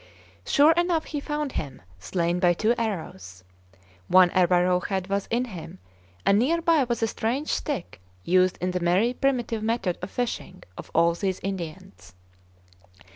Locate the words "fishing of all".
10.09-11.13